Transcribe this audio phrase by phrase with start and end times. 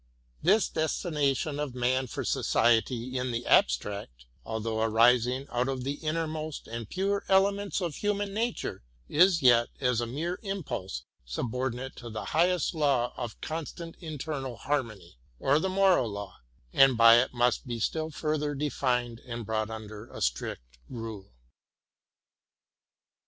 [0.41, 6.67] This destination of man for Society in the abstract, although arising out of the innermost
[6.67, 12.25] and purest elements of human nature, is yet, as a mere impulse, subordinate to the
[12.33, 16.39] highest law of constant internal harmony, or the moral law,
[16.73, 21.31] and by it must be still further defined and brought under a strict rule.